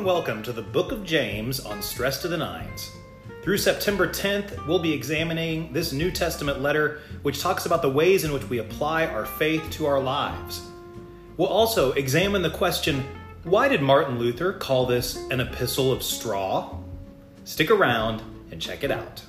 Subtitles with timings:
[0.00, 2.90] and welcome to the Book of James on Stress to the Nines.
[3.42, 8.24] Through September 10th, we'll be examining this New Testament letter, which talks about the ways
[8.24, 10.62] in which we apply our faith to our lives.
[11.36, 13.04] We'll also examine the question
[13.44, 16.78] why did Martin Luther call this an epistle of straw?
[17.44, 19.22] Stick around and check it out.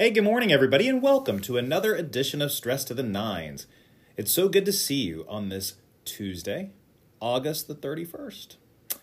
[0.00, 3.66] Hey, good morning, everybody, and welcome to another edition of Stress to the Nines.
[4.16, 6.70] It's so good to see you on this Tuesday,
[7.18, 8.58] August the 31st.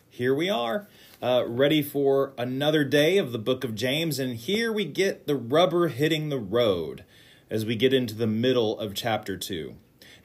[0.09, 0.87] Here we are,
[1.21, 5.35] uh, ready for another day of the book of James, and here we get the
[5.35, 7.03] rubber hitting the road
[7.49, 9.75] as we get into the middle of chapter 2.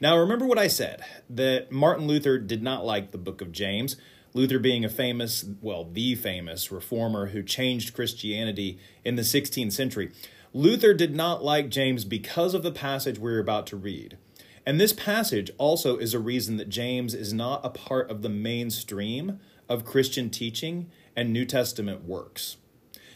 [0.00, 3.96] Now, remember what I said that Martin Luther did not like the book of James.
[4.34, 10.12] Luther being a famous, well, the famous reformer who changed Christianity in the 16th century.
[10.52, 14.18] Luther did not like James because of the passage we're about to read.
[14.66, 18.28] And this passage also is a reason that James is not a part of the
[18.28, 22.56] mainstream of Christian teaching and New Testament works.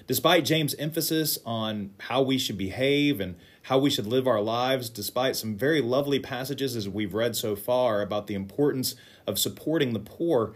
[0.06, 4.88] Despite James' emphasis on how we should behave and how we should live our lives,
[4.88, 8.94] despite some very lovely passages as we've read so far about the importance
[9.26, 10.54] of supporting the poor,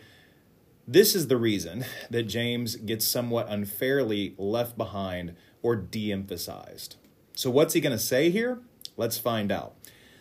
[0.87, 5.35] this is the reason that James gets somewhat unfairly left behind
[5.69, 6.97] or de emphasized.
[7.34, 8.61] So, what's he going to say here?
[8.97, 9.74] Let's find out.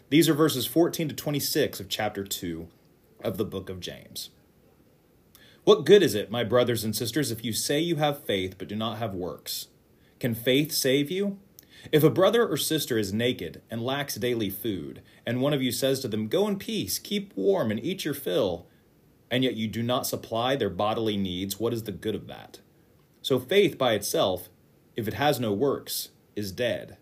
[0.10, 2.68] These are verses 14 to 26 of chapter 2
[3.24, 4.30] of the book of James.
[5.64, 8.68] What good is it, my brothers and sisters, if you say you have faith but
[8.68, 9.68] do not have works?
[10.20, 11.40] Can faith save you?
[11.94, 15.72] If a brother or sister is naked and lacks daily food, and one of you
[15.72, 18.68] says to them, Go in peace, keep warm, and eat your fill,
[19.32, 22.60] and yet you do not supply their bodily needs, what is the good of that?
[23.22, 24.50] So faith by itself
[24.98, 26.98] if it has no works, is dead.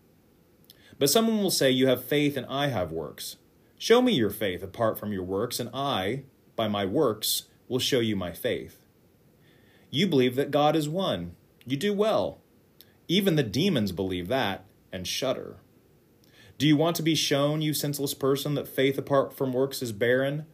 [1.00, 3.38] But someone will say, You have faith and I have works.
[3.78, 6.24] Show me your faith apart from your works, and I,
[6.56, 8.80] by my works, will show you my faith.
[9.90, 11.36] You believe that God is one.
[11.66, 12.40] You do well.
[13.08, 15.58] Even the demons believe that and shudder.
[16.58, 19.92] Do you want to be shown, you senseless person, that faith apart from works is
[19.92, 20.46] barren?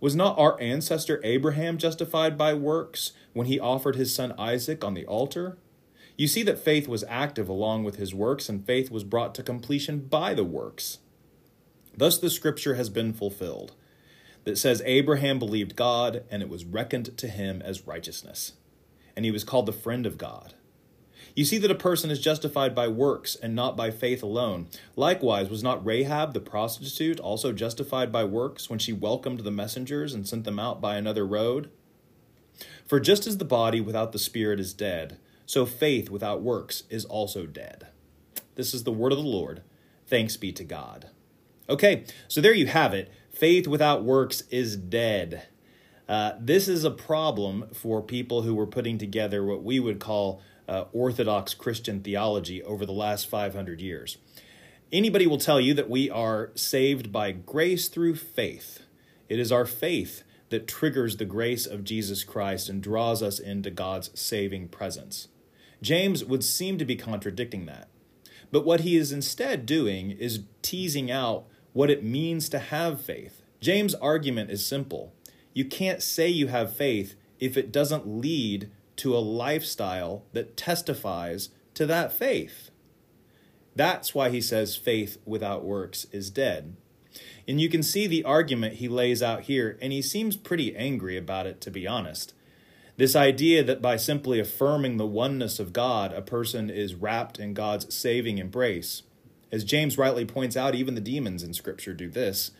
[0.00, 4.94] Was not our ancestor Abraham justified by works when he offered his son Isaac on
[4.94, 5.58] the altar?
[6.16, 9.42] You see that faith was active along with his works, and faith was brought to
[9.42, 10.98] completion by the works.
[11.96, 13.72] Thus the scripture has been fulfilled
[14.44, 18.52] that says Abraham believed God, and it was reckoned to him as righteousness,
[19.16, 20.54] and he was called the friend of God.
[21.34, 24.68] You see that a person is justified by works and not by faith alone.
[24.94, 30.14] Likewise, was not Rahab the prostitute also justified by works when she welcomed the messengers
[30.14, 31.70] and sent them out by another road?
[32.86, 37.04] For just as the body without the spirit is dead, so faith without works is
[37.04, 37.88] also dead.
[38.54, 39.62] This is the word of the Lord.
[40.06, 41.10] Thanks be to God.
[41.68, 43.10] Okay, so there you have it.
[43.30, 45.48] Faith without works is dead.
[46.08, 50.42] Uh, this is a problem for people who were putting together what we would call
[50.68, 54.18] uh, Orthodox Christian theology over the last 500 years.
[54.92, 58.82] Anybody will tell you that we are saved by grace through faith.
[59.28, 63.70] It is our faith that triggers the grace of Jesus Christ and draws us into
[63.70, 65.28] God's saving presence.
[65.84, 67.88] James would seem to be contradicting that.
[68.50, 73.42] But what he is instead doing is teasing out what it means to have faith.
[73.60, 75.12] James' argument is simple.
[75.52, 81.50] You can't say you have faith if it doesn't lead to a lifestyle that testifies
[81.74, 82.70] to that faith.
[83.76, 86.76] That's why he says faith without works is dead.
[87.46, 91.18] And you can see the argument he lays out here, and he seems pretty angry
[91.18, 92.32] about it, to be honest.
[92.96, 97.52] This idea that by simply affirming the oneness of God, a person is wrapped in
[97.52, 99.02] God's saving embrace.
[99.50, 102.52] As James rightly points out, even the demons in Scripture do this.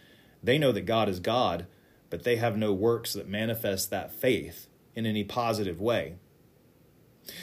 [0.43, 1.67] They know that God is God,
[2.11, 6.17] but they have no works that manifest that faith in any positive way.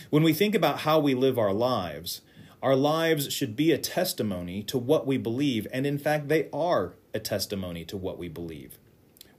[0.09, 2.21] When we think about how we live our lives,
[2.61, 6.93] our lives should be a testimony to what we believe, and in fact, they are
[7.13, 8.77] a testimony to what we believe.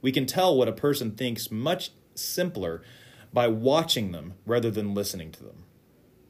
[0.01, 2.81] We can tell what a person thinks much simpler
[3.33, 5.63] by watching them rather than listening to them.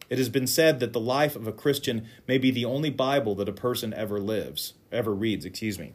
[0.10, 3.36] It has been said that the life of a Christian may be the only Bible
[3.36, 5.94] that a person ever lives, ever reads, excuse me.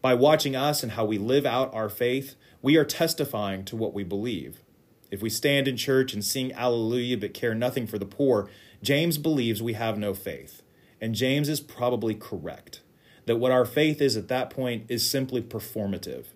[0.00, 3.94] By watching us and how we live out our faith, we are testifying to what
[3.94, 4.62] we believe.
[5.10, 8.48] If we stand in church and sing Alleluia but care nothing for the poor,
[8.82, 10.62] James believes we have no faith.
[11.00, 12.80] And James is probably correct
[13.26, 16.26] that what our faith is at that point is simply performative.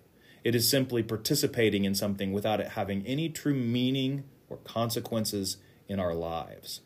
[0.43, 5.57] It is simply participating in something without it having any true meaning or consequences
[5.87, 6.81] in our lives.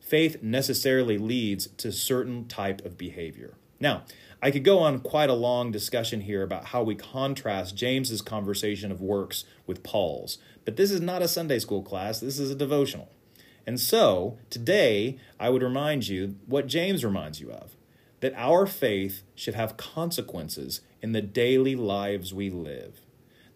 [0.00, 3.54] Faith necessarily leads to certain type of behavior.
[3.78, 4.04] Now,
[4.42, 8.92] I could go on quite a long discussion here about how we contrast James's conversation
[8.92, 12.54] of works with Paul's, but this is not a Sunday school class, this is a
[12.54, 13.10] devotional.
[13.66, 17.76] And so, today, I would remind you what James reminds you of
[18.26, 22.98] that our faith should have consequences in the daily lives we live.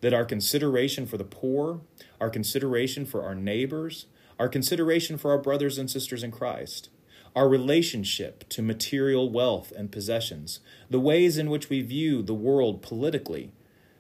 [0.01, 1.81] That our consideration for the poor,
[2.21, 4.07] our consideration for our neighbors,
[4.39, 6.89] our consideration for our brothers and sisters in Christ,
[7.35, 12.81] our relationship to material wealth and possessions, the ways in which we view the world
[12.81, 13.51] politically,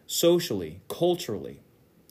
[0.06, 1.62] socially, culturally,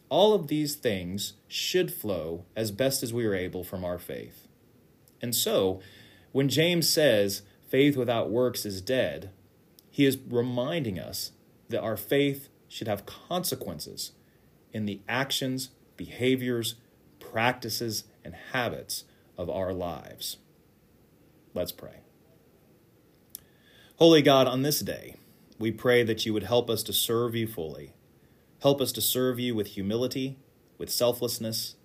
[0.10, 4.50] all of these things should flow as best as we are able from our faith.
[5.22, 5.80] And so,
[6.34, 9.32] when James says faith without works is dead,
[9.90, 11.32] he is reminding us
[11.70, 14.12] that our faith should have consequences
[14.74, 16.76] in the actions, behaviors,
[17.20, 19.04] practices, and habits
[19.38, 20.38] of our lives.
[21.54, 22.02] Let's pray.
[23.98, 25.16] Holy God, on this day,
[25.58, 27.94] we pray that you would help us to serve you fully.
[28.62, 30.38] Help us to serve you with humility,
[30.78, 31.76] with selflessness,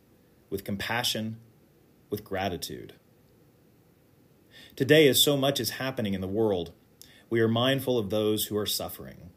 [0.51, 1.39] with compassion,
[2.11, 2.95] with gratitude.
[4.77, 6.73] Today, as so much is happening in the world,
[7.31, 9.31] we are mindful of those who are suffering.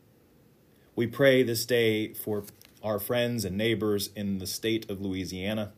[0.95, 2.43] We pray this day for
[2.83, 5.73] our friends and neighbors in the state of Louisiana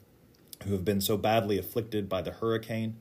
[0.64, 2.96] who have been so badly afflicted by the hurricane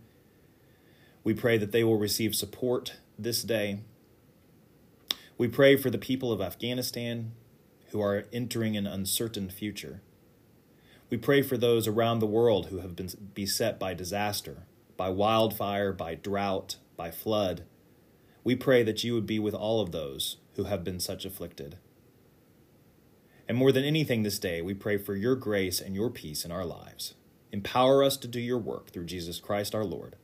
[1.29, 3.81] we pray that they will receive support this day.
[5.37, 7.33] We pray for the people of Afghanistan
[7.91, 10.01] who are entering an uncertain future.
[11.11, 14.63] We pray for those around the world who have been beset by disaster,
[14.99, 17.63] by wildfire, by drought, by flood.
[18.45, 21.79] We pray that you would be with all of those who have been such afflicted.
[23.49, 26.53] And more than anything this day, we pray for your grace and your peace in
[26.53, 27.15] our lives.
[27.53, 30.17] Empower us to do your work through Jesus Christ our Lord.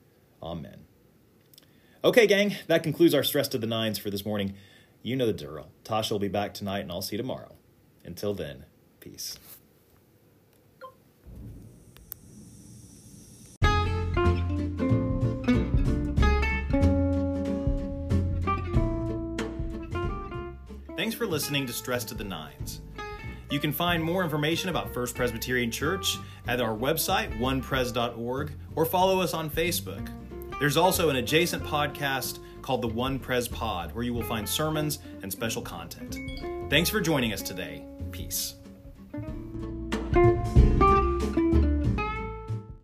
[0.42, 0.84] Amen.
[2.02, 4.54] Okay, gang, that concludes our stress to the nines for this morning.
[5.02, 5.68] You know the drill.
[5.84, 7.54] Tasha will be back tonight, and I'll see you tomorrow.
[8.04, 8.66] Until then,
[9.00, 9.38] peace.
[21.04, 22.80] Thanks for listening to Stress to the Nines.
[23.50, 26.16] You can find more information about First Presbyterian Church
[26.46, 30.08] at our website, onepres.org, or follow us on Facebook.
[30.58, 35.00] There's also an adjacent podcast called the One Pres Pod, where you will find sermons
[35.20, 36.16] and special content.
[36.70, 37.84] Thanks for joining us today.
[38.10, 38.54] Peace.